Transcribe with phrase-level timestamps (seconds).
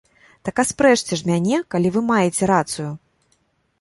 [0.47, 2.91] Так аспрэчце ж мяне, калі вы маеце рацыю!